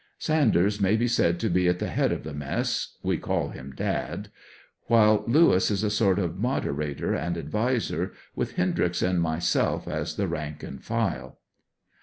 Sanders 0.17 0.81
may 0.81 0.95
be 0.95 1.07
said 1.07 1.39
to 1.39 1.47
be 1.47 1.67
at 1.67 1.77
the 1.77 1.85
head 1.85 2.11
of 2.11 2.23
the 2.23 2.33
mess, 2.33 2.97
(we 3.03 3.19
call 3.19 3.49
him 3.49 3.71
Dad,) 3.75 4.29
while 4.87 5.23
Lewis 5.27 5.69
is 5.69 5.83
a 5.83 5.91
sort 5.91 6.17
of 6.17 6.39
moderator 6.39 7.13
and 7.13 7.37
advisor, 7.37 8.11
with 8.35 8.53
Hen 8.53 8.73
dryx 8.73 9.07
and 9.07 9.21
myself 9.21 9.87
as 9.87 10.15
the 10.15 10.27
rank 10.27 10.63
and 10.63 10.83
file. 10.83 11.37